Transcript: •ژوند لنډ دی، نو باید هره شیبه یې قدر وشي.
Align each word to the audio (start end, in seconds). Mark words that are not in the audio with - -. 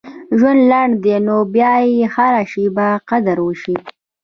•ژوند 0.37 0.61
لنډ 0.71 0.93
دی، 1.03 1.15
نو 1.27 1.35
باید 1.53 2.09
هره 2.13 2.43
شیبه 2.51 2.87
یې 2.93 3.01
قدر 3.09 3.37
وشي. 3.41 3.75